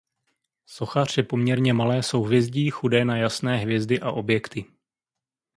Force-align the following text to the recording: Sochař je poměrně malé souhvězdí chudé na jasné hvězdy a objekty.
Sochař 0.65 1.17
je 1.17 1.23
poměrně 1.23 1.73
malé 1.73 2.03
souhvězdí 2.03 2.69
chudé 2.69 3.05
na 3.05 3.17
jasné 3.17 3.57
hvězdy 3.57 3.99
a 3.99 4.11
objekty. 4.11 4.65